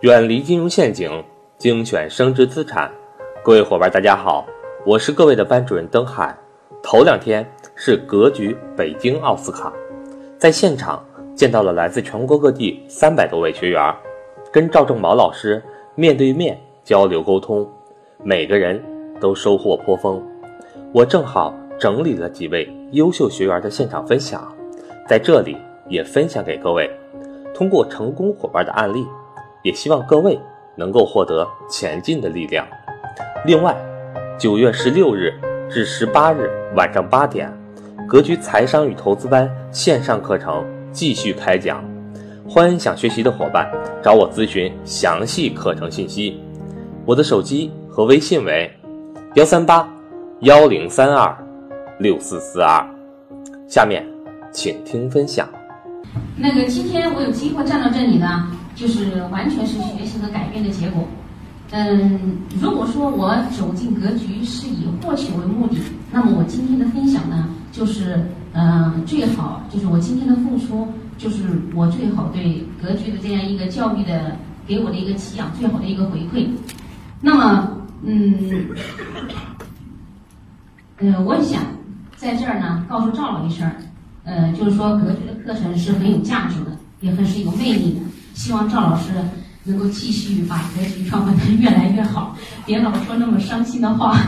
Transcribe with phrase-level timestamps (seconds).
[0.00, 1.24] 远离金融陷阱，
[1.56, 2.92] 精选升值资产。
[3.42, 4.46] 各位伙伴，大家好，
[4.84, 6.36] 我是各位的班主任登海。
[6.82, 9.72] 头两天是格局北京奥斯卡，
[10.36, 11.02] 在现场
[11.34, 13.94] 见到了来自全国各地三百多位学员，
[14.52, 15.62] 跟赵正毛老师
[15.94, 17.66] 面对面交流沟通，
[18.22, 18.78] 每个人
[19.18, 20.22] 都收获颇丰。
[20.92, 24.46] 我正好整理了几位优秀学员的现场分享，
[25.08, 25.56] 在这里
[25.88, 26.90] 也分享给各位。
[27.54, 29.06] 通过成功伙伴的案例。
[29.66, 30.38] 也希望各位
[30.76, 32.64] 能够获得前进的力量。
[33.44, 33.76] 另外，
[34.38, 35.34] 九月十六日
[35.68, 37.52] 至十八日晚上八点，
[38.06, 41.84] 格局财商与投资班线上课程继续开讲，
[42.48, 43.68] 欢迎想学习的伙伴
[44.00, 46.40] 找我咨询详细课程信息。
[47.04, 48.70] 我的手机和微信为
[49.34, 49.88] 幺三八
[50.42, 51.36] 幺零三二
[51.98, 52.88] 六四四二。
[53.66, 54.06] 下面，
[54.52, 55.48] 请听分享。
[56.36, 58.48] 那个，今天我有机会站到这里呢。
[58.76, 61.02] 就是完全是学习和改变的结果。
[61.72, 65.76] 嗯，如果说我走进格局是以获取为目的，
[66.12, 70.86] 那么我今天的分享呢，就是嗯，最好就是我今天的付出，
[71.18, 71.42] 就是
[71.74, 76.46] 我最好对格局的这样一个教育的给我的一个给养最好的一个回馈。
[77.20, 77.68] 那么，
[78.04, 78.34] 嗯，
[80.98, 81.62] 呃，我想
[82.16, 83.68] 在这儿呢，告诉赵老一声，
[84.22, 88.00] 呃，就是说格局的课程是很有价值的，也很是有魅力的。
[88.36, 89.04] 希望赵老师
[89.64, 94.20] 能够继续把格局创办的越来越好，别老说那么伤心的话。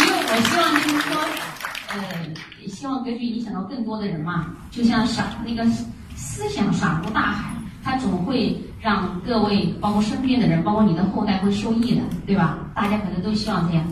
[0.00, 1.20] 因为我希望就是说，
[1.92, 1.98] 呃，
[2.66, 4.46] 希望格局影响到更多的人嘛。
[4.70, 5.64] 就像洒那个
[6.16, 7.50] 思想洒入大海，
[7.84, 12.58] 它总会让各位，包括身边的人，包括你的后代会受益的，对吧？
[12.74, 13.84] 大家可能都希望这样。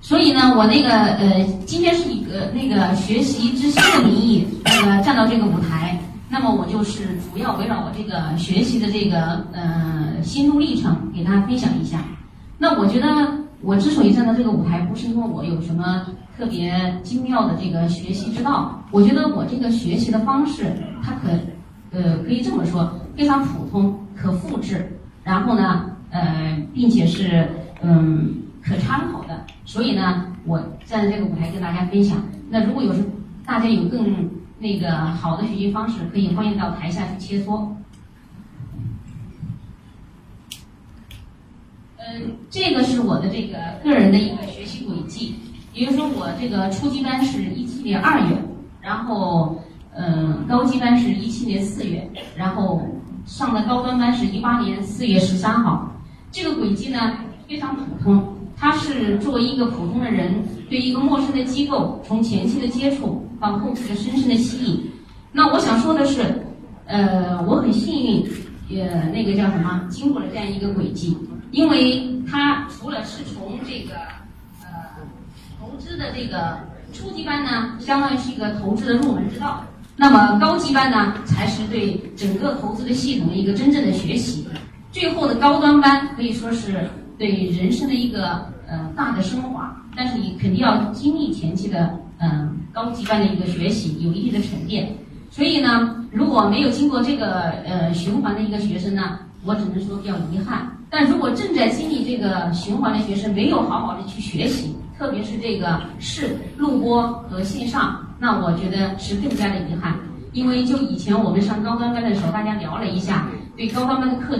[0.00, 6.00] 所以呢，我那个呃，今天是以个那个学习之星的名义，那个站到这个舞台。
[6.32, 11.98] 那么我就是主要围绕我这个学习的这个呃心路历程，给大家分享一下。
[12.56, 13.08] 那我觉得
[13.62, 16.06] 我之所以站到这个舞台，不是因为我有什么
[16.38, 18.80] 特别精妙的这个学习之道。
[18.92, 21.30] 我觉得我这个学习的方式，它可
[21.90, 24.88] 呃可以这么说，非常普通，可复制，
[25.24, 27.48] 然后呢呃并且是
[27.82, 29.44] 嗯可参考的。
[29.64, 32.22] 所以呢，我站在这个舞台跟大家分享。
[32.48, 33.04] 那如果有什
[33.44, 34.30] 大家有更
[34.60, 37.66] 那个好的学习方式，可以欢迎到台下去切磋。
[41.96, 45.34] 嗯，这个是我的这个个人的一个学习轨迹，
[45.72, 48.36] 也就是说，我这个初级班是一七年二月，
[48.82, 49.62] 然后
[49.94, 52.86] 嗯，高级班是一七年四月，然后
[53.24, 55.90] 上的高端班是一八年四月十三号。
[56.30, 57.16] 这个轨迹呢
[57.48, 63.26] 非常普通，他是作为一个普通的人，对一个陌生的机构，从前期的接触。
[63.40, 64.84] 到后期的深深的吸引，
[65.32, 66.20] 那我想说的是，
[66.84, 68.22] 呃，我很幸运，
[68.78, 71.16] 呃，那个叫什么，经过了这样一个轨迹，
[71.50, 73.94] 因为他除了是从这个
[74.60, 74.68] 呃
[75.58, 76.58] 投资的这个
[76.92, 79.64] 初级班呢，相当于是一个投资的入门之道，
[79.96, 84.46] 那么高级班呢，才是对整个投资的系统的一个真正的学习，
[84.92, 91.94] 最后的高端班可以说是对人生的一个呃大的升华，但是你肯定要经历前期的。
[92.22, 94.94] 嗯，高级班的一个学习有一定的沉淀，
[95.30, 100.70] 所以呢，如果没有经过这个呃循环的一个学生呢，我只能说比较遗憾。
[100.90, 109.94] 但如果正在经历这个循环的学生没有好好的去学习，特别是这个是录播和线上，那我觉得是更加的遗憾。
[110.32, 114.38] 因为就以前我们上高端班的时候，大家聊了一下，对高端班的课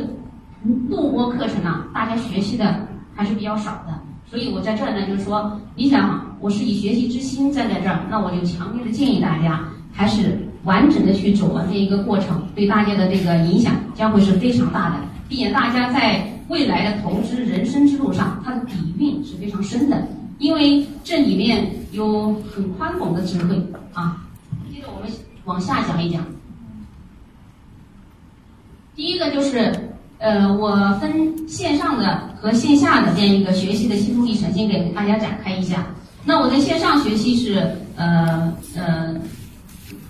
[0.88, 3.98] 录播课程呢，大家学习的还是比较少的。
[4.26, 6.28] 所以我在这儿呢，就是说，你想。
[6.41, 9.62] 我是以学习之心站在这儿，那我就强烈的建议大家，
[9.93, 14.97] 还是完整的去走完这一个过程，对大家的这个影响将会是非常大的，
[15.28, 24.27] 并且大家在未来的投资人生之路上，它的底蕴是非常深的，因为这里面有很宽广的智慧啊。
[24.72, 25.10] 接着我们
[25.45, 26.24] 往下讲一讲，
[28.97, 29.90] 第一个就是，
[30.20, 35.86] 呃，我分线上的和线下的这样一个学习的心路历程，先给大家展开一下。
[36.26, 39.14] 那我在线上学习是呃呃，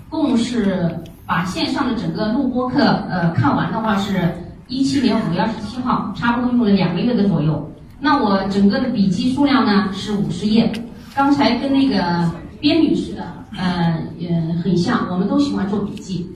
[0.08, 4.34] 共是把线上的整个录播课呃看完的话是
[4.66, 7.72] 一七年五月二十七号，差不多用了两个月的左右。
[8.00, 10.72] 那我整个的笔记数量呢是五十页。
[11.14, 12.28] 刚才跟那个
[12.60, 13.22] 边女士的
[13.56, 14.30] 呃也
[14.64, 16.28] 很像，我们都喜欢做笔记，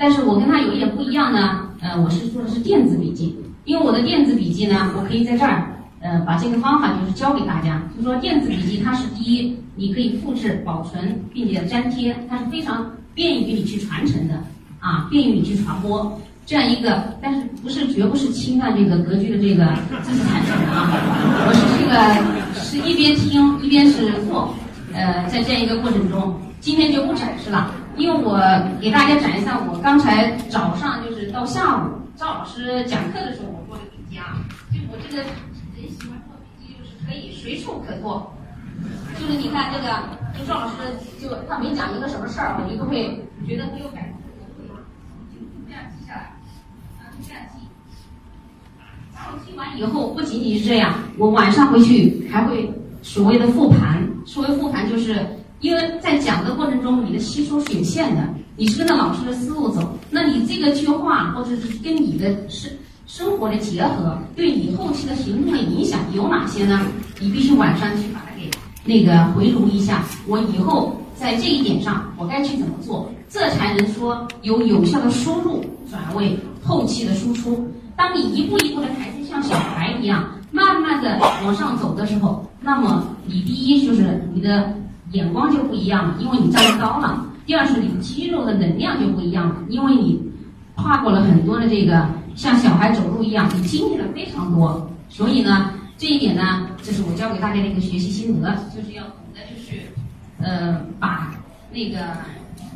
[0.00, 3.36] 但是我跟他有一点不一样呢，呃，我是做的是电子笔记，
[3.66, 5.66] 因为我的电子笔记呢，我可以在这儿。
[6.02, 14.42] 呃，把这个方法就是教给大家，就是说电子笔记它是第一，你可以复制、保存，并且粘贴，它是非常便于你去传承的，
[14.78, 16.18] 啊，便于你去传播。
[16.46, 19.66] 这样一个，但是不是绝不是侵犯这个格局的这个
[20.02, 20.88] 知识产权啊？
[21.46, 24.54] 我是这个是一边听一边是做，
[24.94, 28.38] 呃，在这样一个过程中，今天就不展示了，因为我
[28.80, 34.38] 给大家讲一下我刚才早上就是到下午赵老师讲课的时候我做的笔记啊，
[34.72, 35.26] 就我这个人
[35.76, 38.32] 喜欢做笔记就是可以随处可做，
[39.18, 39.86] 就是你看这个，
[40.38, 40.74] 就赵老师
[41.20, 44.64] 就他每讲一个什么事儿，我就都会觉得很有感触，
[45.32, 46.32] 就这样记下来。
[47.26, 47.66] 这样记，
[49.14, 52.72] 然后记完以后不仅仅是这样，我晚上回去还会
[53.02, 54.08] 所谓的复盘。
[54.26, 55.26] 所谓复盘，就是
[55.60, 58.22] 因为在讲的过程中，你的吸收是有限的，
[58.56, 62.70] 你是跟着老师的思路走，那你这个句话或者是跟你的生
[63.06, 66.80] 生活的结合，对你后期的行动的影响有哪些呢？
[67.20, 68.50] 你必须晚上去把它给
[68.84, 70.02] 那个回炉一下。
[70.26, 76.38] 我以后在这一点上，我该去怎么做，这才能说有有效的输入转为。
[76.62, 77.66] 后期的输出，
[77.96, 84.72] 当你一步一步的孩子像小孩一样，慢慢的往上走的时候，那么你第一就是你的
[85.12, 90.20] 眼光就不一样了，因为你站得高了；第二是你肌肉的能量就不一样了，因为你
[90.74, 94.90] 跨过了很多的这个像小孩走路一样，你经历了非常多。
[95.08, 99.80] 所以呢，这一点呢，这是我教给大家的一个学习心得，就是要懂得就是
[100.38, 101.34] 呃把
[101.72, 101.98] 那个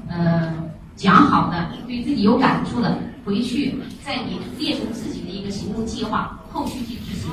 [0.09, 0.53] 呃
[0.97, 2.99] 讲好的，对自己有感触的。
[3.25, 7.31] 回去，在你列出自己的一个行动计划，后续去执行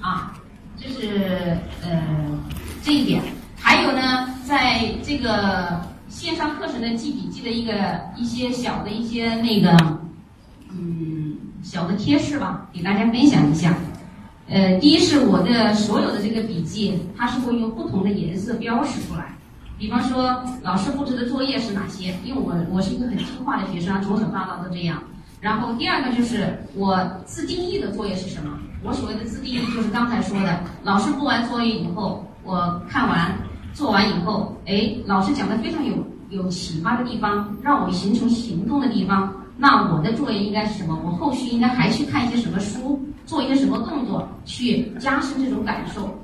[0.00, 0.32] 啊，
[0.76, 2.00] 这是呃
[2.84, 3.20] 这一点。
[3.64, 7.72] 还有呢，在这个线上课程的记笔记的一个
[8.14, 9.74] 一些小的一些那个
[10.70, 13.74] 嗯小的贴士吧，给大家分享一下。
[14.50, 19.34] 呃，第一是我的所有的这个笔记，它是会用不同的颜色标识出来。
[19.78, 22.14] 比方说，老师布置的作业是哪些？
[22.22, 25.02] 因为我我是一个很听话的学生，从小到大都这样。
[25.40, 28.58] 然后第二个就是我自定义的作业是什么？
[28.82, 33.34] 我所谓的自定义就是刚才说的，老师布完作业以后，我看完
[33.74, 35.94] 做完以后，哎，老师讲的非常有
[36.30, 40.98] 有启发的地方，让我形成行动的地方，那我的作业应该是什么？
[41.04, 46.18] 我后续应该还去看一些什么书，做一些什么动作去加深这种感受？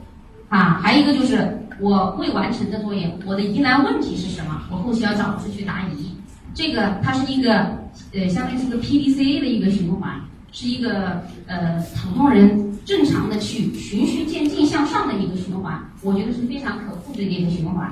[0.49, 4.62] 啊，还有一个就是我未完成的作业，我的疑难问题是什么？
[4.70, 6.11] 我后续要找老师去答疑。
[6.55, 7.79] 这个它是一个。
[8.14, 10.20] 呃，相当于是个 P D C A 的一个循环，
[10.53, 17.89] 是一个呃普通人正常的去循序渐进向上的一个循环，我觉得是非常可复制的一个循环。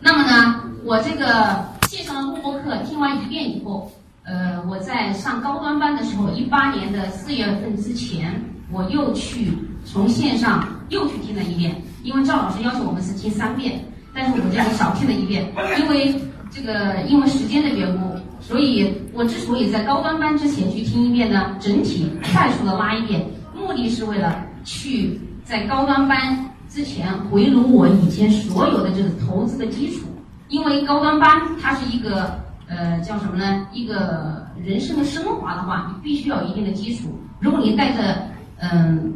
[0.00, 3.92] 那么呢，我这个线上录播课听完一遍以后，
[4.24, 8.42] 呃，我在上高端班的时候，一八年的四月份之前，
[8.72, 9.52] 我又去
[9.84, 13.78] 从线上又去听了一遍，因为赵老师要求我们是听三遍，
[14.14, 16.14] 但是我这里少听了一遍，因为
[16.50, 18.18] 这个因为时间的缘故。
[18.40, 23.22] 所以我之所以在高端班之前去听一遍呢，整体快速的拉一遍，
[23.70, 30.08] 目的是为了去在高端班之前回炉我以前所有的这个投资的基础。
[30.48, 32.36] 因为高端班它是一个
[32.66, 33.68] 呃叫什么呢？
[33.72, 37.16] 一个人生的升华的话，你必须要有一定的基础。
[37.38, 38.26] 如果你带着
[38.58, 39.12] 嗯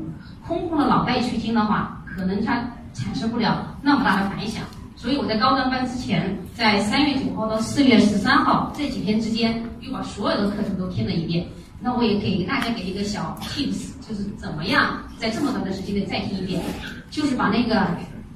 [0.47, 2.63] 空空的脑袋去听的话，可能它
[2.93, 4.63] 产生不了那么大的反响。
[4.95, 11.45] 所以我在高端班之前，在三月九号到四月十三号这几天之间，又把所有的课程都听了一遍。
[11.85, 16.63] 那我也给大家给一个小 tips，就是怎么样在这么短的时间内再听一遍，
[17.11, 17.87] 就是把那个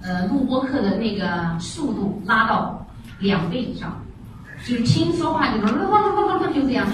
[0.03, 2.87] 呃录播课的那个速度拉到
[3.19, 3.99] 两倍以上，
[4.67, 6.87] 就是听说话就就这样。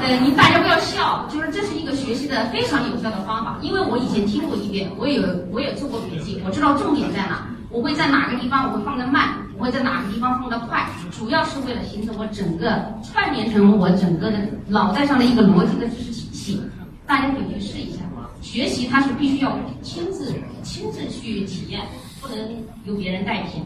[0.00, 5.20] 呃，你大家不要笑，就是这是一个学习的非常有效的方法，因为我以前听过一遍，我也
[5.52, 7.46] 我也做过笔记，我知道重点在哪。
[7.70, 14.38] 我会在哪个地方我会放的慢，我会在哪个地方放的快，主要是为了形成我整个串联成我整个的
[14.68, 16.62] 脑袋上的一个逻辑的知识体系。
[17.06, 17.98] 大家可以去试一下，
[18.40, 21.80] 学习它是必须要亲自亲自去体验，
[22.20, 22.38] 不能
[22.84, 23.60] 由别人代替。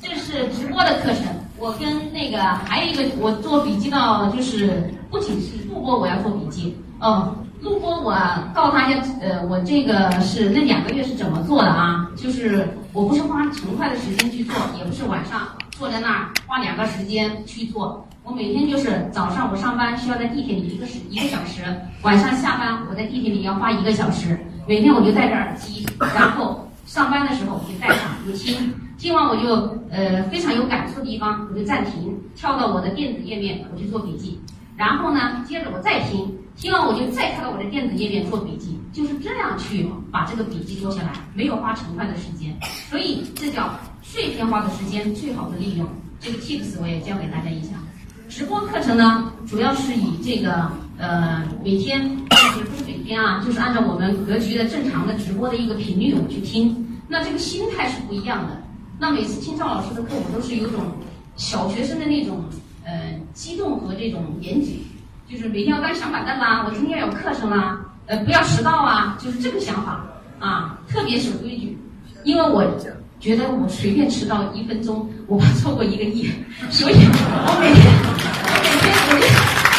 [0.00, 7.36] 这是直播的课程，我跟那个还有一个我做笔记到就是不仅是录播我要做笔记哦。
[7.62, 8.12] 录播我
[8.52, 12.10] 告诉大家，呃，我这个是那两个月是怎么做的啊？
[12.16, 18.04] 就是我不是花成块的时间去做，也不是晚上坐在那儿花两个时间去做。
[18.24, 21.62] 我每天就是早上我上班需要在地铁里一个时一个小时，
[22.02, 24.36] 晚上下班我在地铁里要花一个小时。
[24.66, 34.40] 每天我就戴着耳机，然后上班的时候我就戴上我听，听完我就呃非常有感触的地方我就暂停，跳到我的电子页面我去做笔记，
[34.76, 36.36] 然后呢接着我再听。
[36.62, 42.56] 听完我就再开到我的电子页面做笔记，就是这样去把这个笔记做下来，没有花成块的时间，
[42.88, 45.84] 所以这叫碎片化的时间最好的利用。
[46.20, 47.70] 这个 tips 我也教给大家一下。
[48.28, 56.96] 直播课程呢，主要是以这个呃每天就是不是每天啊，就是按照我们格局的正常的直播的一个频率我去听。
[57.08, 58.62] 那这个心态是不一样的。
[59.00, 60.80] 那每次听赵老师的课，我都是有种
[61.34, 62.44] 小学生的那种
[62.84, 64.78] 呃激动和这种严谨，
[65.32, 70.04] 就是每天要搬小板凳啦，我今天有课程啦，呃不要迟到啊，就是这个想法
[70.38, 71.78] 啊，特别守规矩，
[72.22, 72.62] 因为我。
[73.18, 76.28] 觉得我随便迟到一分钟，我怕错过一个亿，
[76.70, 79.22] 所以我每天我每天我就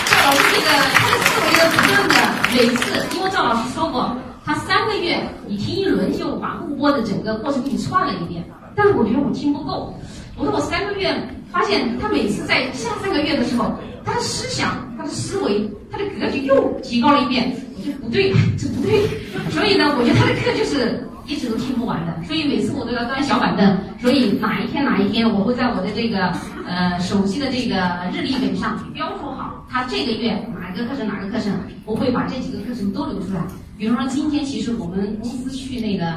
[0.08, 2.16] 赵老师这个他的思维的不断的
[2.56, 9.94] 每次，因为赵老师说过，他三个月你听一轮就把录播的整个过程给你串了一遍，但是我觉得我听不够，
[10.38, 11.13] 我说我三个月
[11.52, 13.74] 发现他每次在下三个月的时候，
[14.04, 19.08] 他的思想、他的思维、他的格局又提高了一遍，我觉得不对，这不对，
[19.52, 21.08] 所以呢，我觉得他的课就是。
[21.25, 23.78] 一直都听不完的，所以每次我都要端小板凳。
[23.98, 26.34] 所以哪一天哪一天，我会在我的这个
[26.68, 31.54] 呃手机的这个日历本上标注好，他这个月哪一个课程哪个课程，
[31.86, 33.42] 我会把这几个课程都留出来。
[33.78, 36.13] 比如说今天其实我们公司去那个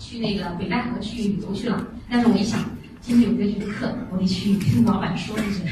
[0.00, 2.58] 去那个北戴河去旅游去了，但是我一想
[3.00, 5.66] 今天有格局的课，我得去跟老板说一声，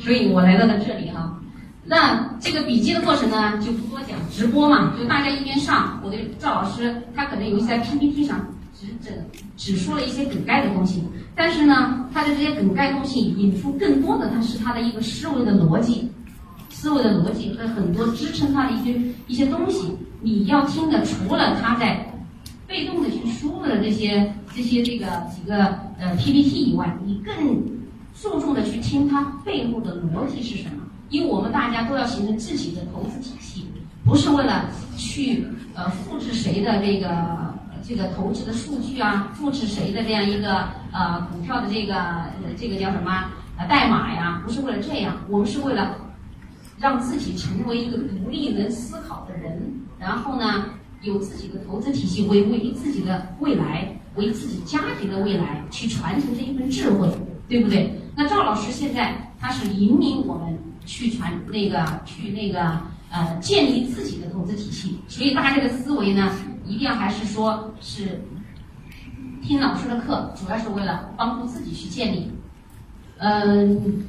[0.00, 1.38] 所以我来到了这里哈。
[1.84, 8.46] 那这个笔记的过程呢，就不多讲，直播嘛，就大家一边上，我的赵老师他可能有一些在 PPT 上
[8.78, 9.12] 只整
[9.56, 11.02] 只说了一些梗概的东西，
[11.34, 16.10] 但是呢，他的这些梗概东西引出更多的，他是他的一个思维的逻辑，
[16.70, 22.06] 思维的逻辑和很多支撑他的一些一些东西，你要听的除了他在
[22.68, 25.64] 被动的去输入的这些这些这个几个
[25.98, 27.34] 呃 PPT 以外，你更
[28.14, 30.82] 注重的去听它背后的逻辑是什么。
[31.08, 33.64] 因为我们大家都要形成自己的投资体系，
[34.04, 42.26] 不是为了去呃复制谁的这个这个投资的数据啊，复制谁的这样一个呃股票的这个
[42.58, 43.24] 这个叫什么
[43.56, 44.42] 呃代码呀？
[44.44, 45.96] 不是为了这样，我们是为了
[46.78, 50.66] 让自己成为一个独立能思考的人，然后呢
[51.02, 57.08] 有自己的投资体系，为为自己的未来，为自己家庭的未来去传承这一份智慧，
[57.48, 57.92] 对不对？
[58.16, 60.58] 那赵老师现在他是引领我们。
[60.88, 66.32] 去传那个去那个呃建立自己的投资体系，所以大家的思维呢，
[66.64, 68.24] 一定要还是说是
[69.42, 72.30] 听老师的课，主要是为了帮助自己去建立。
[73.18, 74.06] 嗯，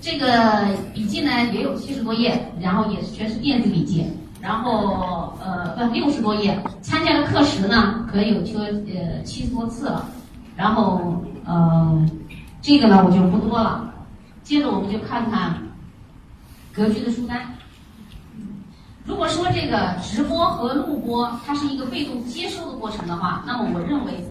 [0.00, 4.06] 这个笔记呢也有七十多页，然后也是全是电子笔记，
[4.42, 10.06] 然后呃不六十多页，参加的课时呢可以有就呃七十多次了，
[10.56, 12.06] 然后呃
[12.60, 13.94] 这个呢我就不多了，
[14.42, 15.54] 接着我们就看看。
[16.74, 17.54] 格局的书单。
[19.04, 24.24] 如果说这个直播和录播它是一个被动接收的过程的话，那么我认为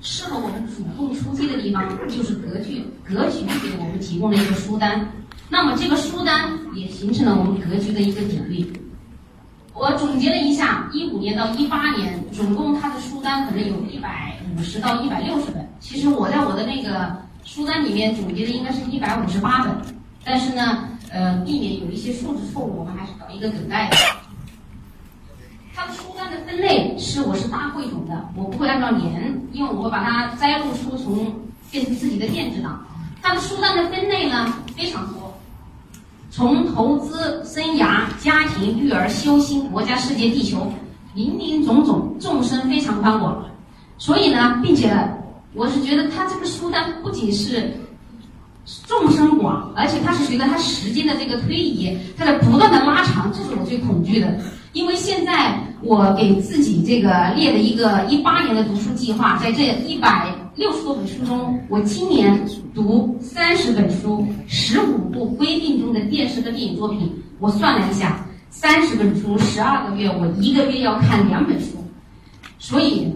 [0.00, 5.08] 适合我们主动出击的地方就是格局，格局给我们提供了一个书单。
[5.48, 8.85] 那么这个书单也形成了我们格局的一个底蕴。
[9.76, 15.68] 我总结了一下，一五年到一八年，总共他的书单可能有一百五十到一百六十本。
[15.80, 17.14] 其实我在我的那个
[17.44, 19.76] 书单里面总结的应该是一百五十八本，
[20.24, 20.88] 但是呢。
[21.12, 23.96] 呃，避免有一些数字错误，我们还是搞一个梗概的。
[25.72, 31.32] 他的书单的分类是我是大汇总的，我不会按照年，因为我把它摘录出从
[31.70, 32.84] 变成自己的电子档。
[33.22, 35.25] 他的书单的分类呢非常多，
[36.36, 40.70] 从投资、生涯、家庭、育儿、修心、国家、世界、地球，
[41.14, 43.42] 林林总总，众生非常宽广。
[43.96, 44.94] 所以呢，并且
[45.54, 47.72] 我是觉得他这个书单不仅是。
[48.86, 54.36] 众生广，而且它是随着它时间的这个推移，它在不断的拉长，这是我最恐惧的。
[54.72, 62.34] 因为现在我给自己这个列的一个一八年的读书计划，在这一百六十多本书中，我今年
[62.74, 67.12] 读三十本书，十五部规定中的电视和电影作品。
[67.38, 71.76] 我算了一下，三十本书，十二个月，我一个月要看两本书，
[72.58, 73.14] 所以。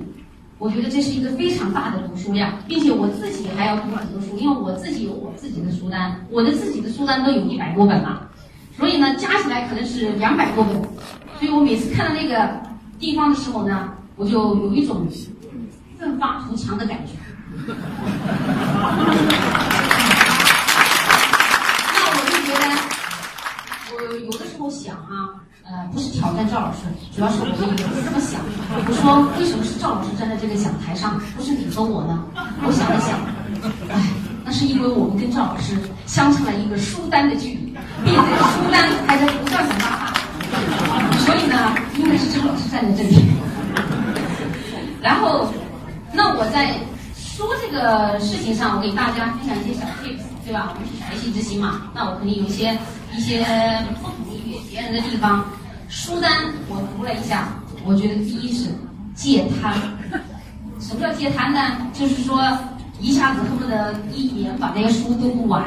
[0.59, 8.29] 我觉得这是一个非常大的读书量，并且我自己还要读很多书，因为我自己有我自己的书单，我的自己的书单都有一百多本了，
[8.77, 10.75] 所以呢，加起来可能是两百多本，
[11.39, 12.61] 所以我每次看到那个
[12.99, 15.09] 地方的时候呢，我就有一种
[15.99, 17.15] 奋发图强的感觉。
[21.95, 22.65] 那我就觉得，
[23.93, 25.41] 我有的时候想啊。
[25.71, 26.79] 呃，不是挑战赵老师，
[27.15, 28.41] 主要是我们有这么想。
[28.75, 32.27] 我说，为什么是赵老师站在这个讲台上，不是你和我呢？
[32.67, 33.15] 我想了想，
[33.89, 34.03] 哎，
[34.45, 37.73] 那是因为我们跟赵老师相差了一个书单的距离，
[38.05, 43.23] 并且书单还在不断的拉大，所以呢，应该是赵老师站在这里。
[45.01, 45.55] 然后，
[46.13, 46.75] 那我在。
[47.41, 50.75] 书这个事情上，我给大家分享一些小 tips，对吧？
[50.75, 52.79] 我们是学习之心嘛，那我肯定有一些
[53.17, 53.43] 一些
[54.03, 55.43] 不同于别人的地方。
[55.89, 56.31] 书单
[56.69, 57.49] 我读了一下，
[57.83, 58.69] 我觉得第一是
[59.15, 59.73] 戒贪。
[60.79, 61.79] 什么叫戒贪呢？
[61.95, 62.47] 就是说
[63.01, 65.65] 一下子恨不得一年把那些书都读完。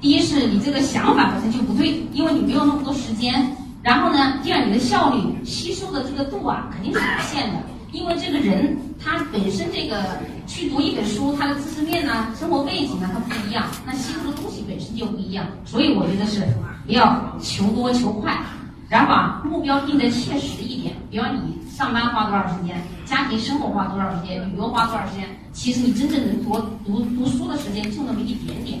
[0.00, 3.44] 第一是你这个想法本身就不对，因为你没有那么多时间。
[3.82, 7.58] 然后呢，第二你的效率吸收的这个度啊，肯定是有限的。
[7.94, 10.02] 因为这个人他本身这个
[10.48, 15.46] 去读一本书，他的知识面呢、生活背景呢，他不一样，那吸收的东西本身就不一样。
[15.64, 16.40] 所以我觉得是
[16.84, 18.36] 不要求多求快。
[18.88, 26.50] 然后把目标定的切实一点，比方你上班花多少时间，家庭生活花多少时间，旅游花多少时间，其实你真正能读
[26.84, 28.78] 读读书的时间就那么一点点。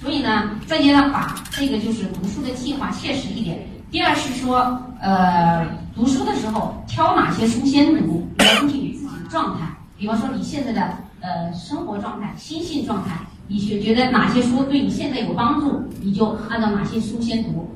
[0.00, 3.66] 所以呢，再加上把这个就是读书的计划切实一点。
[3.90, 5.64] 第二是说，呃，
[5.94, 9.64] 读书的时候挑哪些书先读，根据你自己的状态，
[9.96, 10.82] 比方说你现在的
[11.20, 13.16] 呃生活状态、心性状态，
[13.46, 17.70] 你觉觉得哪些书对你现在有帮助，你就按照哪些书先读。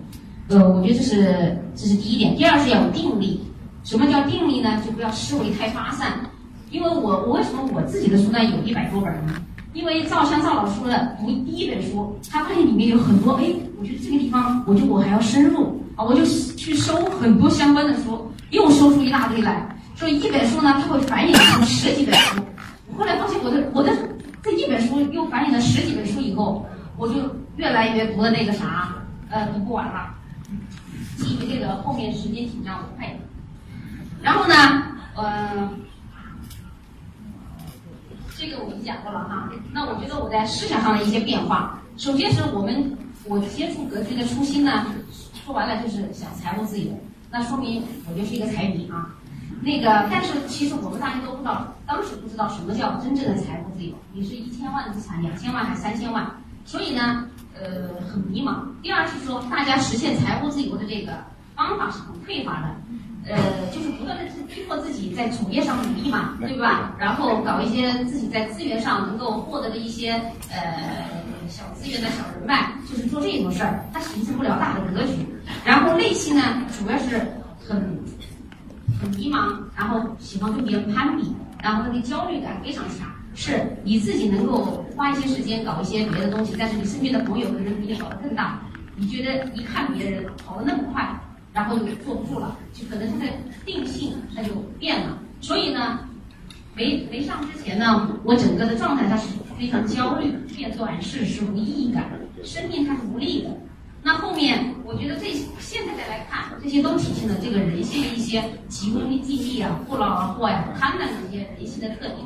[0.48, 2.36] 呃，我觉得这是这是第一点。
[2.36, 3.40] 第二是要有定力。
[3.84, 4.82] 什么叫定力呢？
[4.84, 6.20] 就不要思维太发散。
[6.70, 9.34] 因为我我为什么我自己的书单有一百多本呢？
[9.72, 13.44] 因为赵香赵老师的读第一本书，他发现里面有很多，哎，
[13.78, 16.24] 我觉得这个地方，我就我还要深入我就
[16.56, 19.76] 去收很多相关的书，又收出一大堆来。
[19.96, 22.40] 所以一本书呢，它会繁衍出十几本书。
[22.88, 23.92] 我后来发现我的我的
[24.42, 26.66] 这一本书又繁衍了十几本书以后，
[26.96, 27.14] 我就
[27.56, 28.94] 越来越读的那个啥，
[29.28, 30.14] 呃，读不完了。
[31.18, 33.20] 基于这个后面时间紧张，我快一点。
[34.22, 34.54] 然后呢，
[35.14, 35.68] 呃，
[38.38, 39.50] 这个我已经讲过了哈。
[39.72, 44.86] 那我觉得我在思想上的一些变化，首先是我们我接触格局的初心呢，
[45.50, 46.92] 说完了就是想财务自由。
[47.28, 49.10] 那说明我就是一个财迷啊。
[49.62, 53.92] 那个，但是其实我们大家都不知道，当时不知道什么叫真正的财务自由。
[54.12, 56.24] 你是一千万的资产，两千万还是三千万？
[56.64, 57.26] 所以呢。
[57.62, 58.60] 呃，很迷茫。
[58.80, 61.12] 第二是说，大家实现财务自由的这个
[61.54, 62.74] 方法是很匮乏的，
[63.26, 66.94] 呃，就是不断的去逼迫自己在主业上努力嘛，对吧？
[66.98, 70.12] 然后搞一些自己在资源上能够获得的一些
[70.48, 71.04] 呃
[71.48, 75.26] 小资源的小人脉，就是做这种事儿，它形成不了大的格局。
[75.64, 76.42] 然后内心呢，
[76.78, 77.18] 主要是
[77.58, 77.76] 很
[79.00, 83.08] 很迷茫，然后喜欢跟别人攀比，然后那个焦虑感非常强。
[83.32, 88.60] 是你自己能够花一些时间搞一些别的东西，但是你身边的朋友可能比你搞得更大。
[88.96, 91.08] 你觉得一看别人跑得那么快，
[91.52, 93.32] 然后就坐不住了，就可能他的
[93.64, 95.16] 定性他就变了。
[95.40, 96.00] 所以呢，
[96.74, 102.10] 没没上之前呢，我整个的状态它是非常焦虑，变短视是无意义感，
[102.42, 103.50] 生命它是无力的。
[104.02, 105.26] 那后面我觉得这
[105.60, 112.18] 现在再来看，这些都体现了这个人性的一些急功近利啊、不劳而获呀、贪婪的一些人性的特点。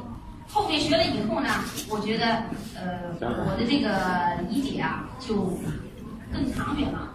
[0.48, 1.50] 后面学了以后呢，
[1.90, 5.35] 我觉得，呃，我的这个理解啊，就
[6.33, 7.11] 更长远了。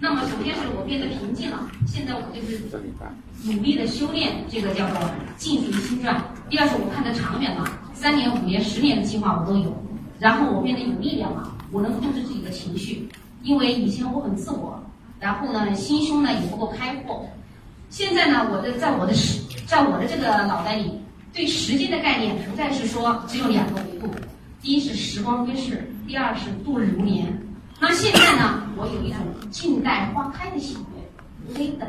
[0.00, 2.60] 那么，首先是我变得平静了，现在我就是
[3.44, 4.98] 努力的修炼，这个叫做
[5.36, 6.20] 静随心转。
[6.50, 9.72] 第二是我看的长远了，三年、五年、十年的计划我都有。
[10.18, 13.08] 然后我变得有力量了，我能控制自己的情绪，
[13.44, 14.82] 因为以前我很自我，
[15.18, 17.28] 然后呢，心胸呢也不够开阔。
[17.90, 21.00] 现在呢，我的在我的时在我的这个脑袋里。
[21.30, 24.08] 对时间的概念不再是说只有两个维度，
[24.62, 27.26] 第一是时光飞逝，第二是度日如年。
[27.78, 29.18] 那现在呢，我有一种
[29.50, 31.86] 静待花开的喜悦，可以等，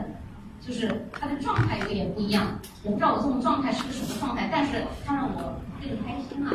[0.61, 2.59] 就是它的状态有点不一样。
[2.83, 6.51] 我不知道我这种状态是个什么状态，但是它让我更开心了。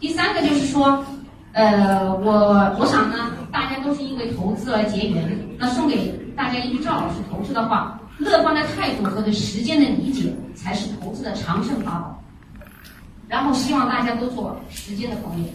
[0.00, 1.04] 第三个就是说，
[1.52, 12.22] 呃，我我想呢，大家都是因为投资而结缘，那送给大家一句赵老师投资的话：乐观的态度和对时间的理解，才是投资的长胜法宝。
[13.28, 15.48] 然后希望大家都做时间的朋友。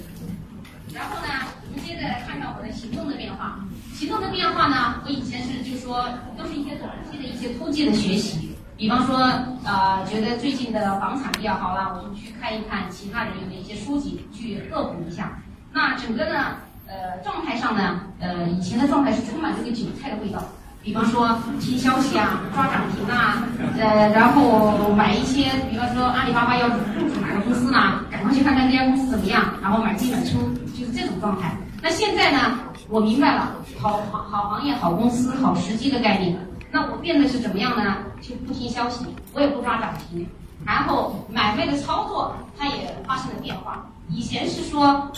[0.93, 1.33] 然后呢，
[1.67, 3.59] 我们接着来看看我的行动的变化。
[3.93, 6.05] 行动的变化呢，我以前是就说
[6.37, 9.17] 都是一些短期的一些突击的学习，比方说
[9.65, 15.39] 啊，觉得最近的房产比较好了，我就去看一看其他人有的一些书籍，去恶补一下。
[15.77, 16.55] 那整个呢，
[16.87, 20.43] 呃，状态上呢，呃，以前的状态是充满这个韭菜的味道。
[20.81, 23.43] 比方说听消息啊，抓涨停啊，
[23.77, 28.03] 呃，然后买一些，比方说阿里巴巴要入驻哪个公司呢？
[28.09, 30.39] 赶快去看看这家公司怎么样，然后买进买出，
[30.75, 31.55] 就是这种状态。
[31.79, 32.57] 那现在呢，
[32.89, 36.35] 我明白了，好好好行业、好公司、好时机的概念。
[36.71, 37.97] 那我变得是怎么样呢？
[38.19, 40.27] 就不听消息，我也不抓涨停，
[40.65, 43.85] 然后买卖的操作它也发生了变化。
[44.09, 45.11] 以前是说，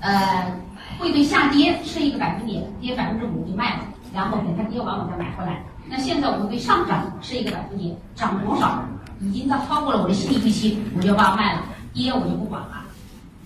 [0.00, 0.52] 呃，
[0.98, 3.80] 会对下跌设一个百分点，跌百分之五就卖了。
[4.14, 5.62] 然后等它跌完，我再买回来。
[5.88, 8.82] 那现在我对上涨是一个百分点，涨多少
[9.20, 11.62] 已经到超过了我的心理预期，我就把它卖了。
[11.92, 12.84] 跌我就不管了。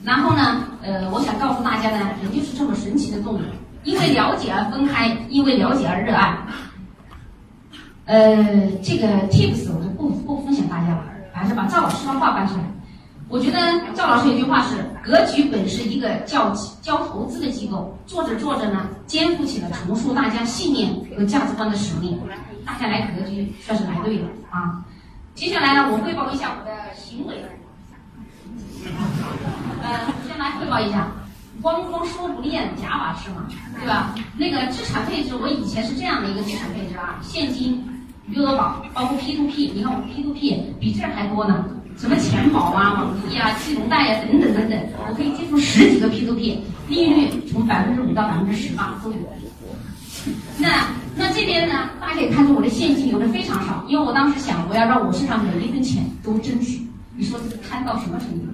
[0.04, 3.40] 然后呢，呃，我想告诉大家呢，人就是这么神奇的动物，
[3.84, 6.36] 因为了解而分开，因为了解而热爱。
[8.04, 8.36] 呃，
[8.82, 12.62] 这个 tips 我就不不分享大家了，还是把赵老师的话搬出来。
[13.32, 13.58] 我觉得
[13.94, 22.20] 赵老师有句话是：格局本是一个教教投资的机构，做着做着呢，肩负起了重塑大家信念和价值观的使命。
[22.66, 24.84] 大家来格局算是来对了啊！
[25.34, 27.42] 接下来呢，我汇报一下我的行为。
[29.82, 31.08] 呃，先来汇报一下，
[31.62, 33.46] 光光说不练，假把式嘛，
[33.80, 34.14] 对吧？
[34.36, 37.82] 那个资产配置，我以前是这样的一个资产配置啊，现金、
[38.28, 41.64] 余额宝，包括 P to P，你看我 P to P 比这还多呢。
[41.98, 44.78] 什么钱宝啊、网易啊、金融贷呀等等等等，
[45.08, 49.18] 我可以接触十几个 P to P，利率从百分之五到百分之十八都有。
[50.58, 56.80] 那那这边呢，大家可以看出我的现金流的非常少，因为我当时想，我要让我身上每一分钱都争取。
[57.16, 58.46] 你说这贪到什么程度？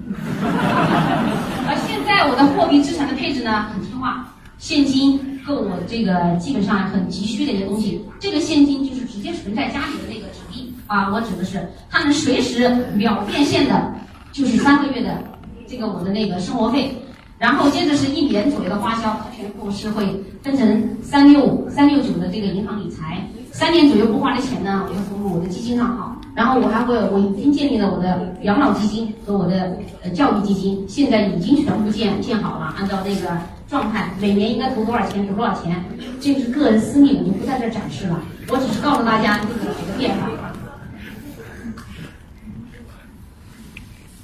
[1.67, 10.18] 而现在我的货币资产的配置呢，很听话，现金够我这个基本上很急需的一些东西，这个现金就是直接存在家里的那
[10.89, 13.93] 啊，我指的是它能随时秒变现的，
[14.31, 15.23] 就是三个月的
[15.67, 16.97] 这个我的那个生活费，
[17.37, 26.15] 然后接着是一年左右的花销，它全部是会分成三六三六九的这个银行理财，三年左右不花的钱呢，我就投入我的基金账号。
[26.33, 35.83] 然后我还会，我已经建立了我的养老基金和我的呃教育基金，现在已经全部建建好了，按照那个状态，每年应该投多少钱，投多少钱，
[36.19, 40.29] 这个是个人私密，我就不在这展示了，我只是告诉大家这个几个变化。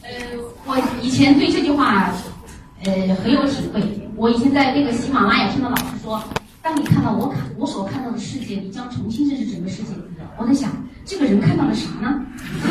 [0.03, 0.09] 呃，
[0.67, 2.11] 我以前对这句话
[2.83, 2.91] 呃
[3.23, 3.81] 很有体会，
[4.15, 6.21] 我以前在那个喜马拉雅听到老师说，
[6.61, 9.89] 当你看到我看我所看到的世界，你将重新认识整个世界。
[10.37, 10.71] 我在想。
[11.07, 12.19] 这个人看到了啥呢？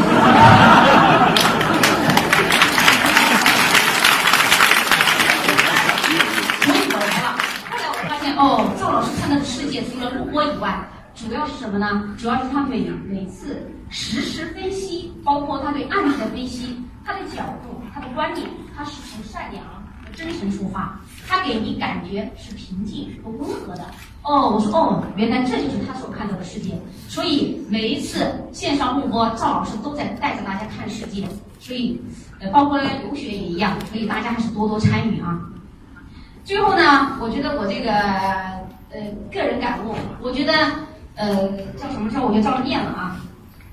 [6.62, 7.38] 所以我来了。
[7.70, 12.14] 后来我发现，哦，赵老师看到的世界除了录播以外，主要是什么呢？
[12.18, 18.46] 主要是他每每次实时分析，包括他对案例的分析，他的角度，他的观点，
[18.76, 23.84] 他是从善良和真诚出发，他给你感觉是平静和温和的。
[24.22, 26.76] 哦，我说哦，原来这就是他所看到的世界。
[27.08, 31.26] 所以每一次线上录播，赵老师都在带着大家看世界。
[31.60, 32.00] 所以，
[32.40, 33.78] 呃，包括留学也一样。
[33.86, 35.40] 所以大家还是多多参与啊。
[36.42, 37.92] 最后呢，我觉得我这个
[38.90, 39.00] 呃
[39.32, 40.52] 个人感悟，我觉得
[41.14, 43.20] 呃叫什么事儿我就照着念了啊。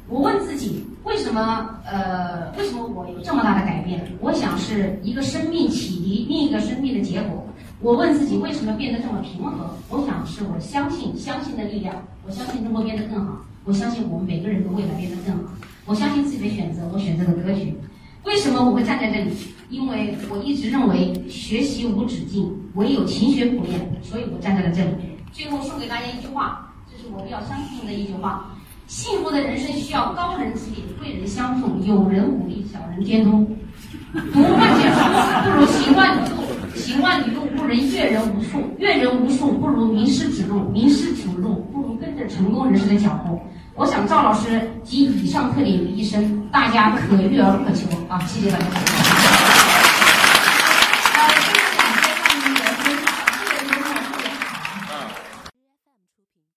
[0.08, 4.06] 我问自己，为什么呃为什么我有这么大的改变？
[4.20, 7.48] 我想是一个生命启迪另一个生命的结果。
[7.80, 9.76] 我问自己为什么变得这么平和？
[9.90, 15.52] 我想是我相信相信的力量，我相信中国变得更好，我相信我们每个人的未来变得更好，
[15.86, 17.76] 我相信自己的选择，我选择了格局。
[18.24, 19.32] 为什么我会站在这里？
[19.70, 24.92] 因为我一直认为学习无止境，唯有勤学苦练，所以我站在了这里。
[25.32, 26.71] 最后送给大家一句话，
[27.14, 28.52] 我们要相信的一句话：
[28.88, 33.48] 幸福的人生需要高人指点，贵人相送，有人鼓励，小人监督。
[34.34, 35.00] 读万卷书
[35.44, 36.42] 不如行万里路。
[36.76, 43.40] 行万里路不如阅人无数，阅人无数不如名师指路，名师指路不如跟着成功人士的脚步。
[43.76, 48.20] 我想赵老师集以上特点于一身，大家可遇而不可求啊！
[48.26, 49.41] 谢谢大家。